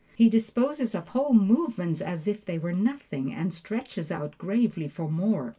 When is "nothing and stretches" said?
2.73-4.11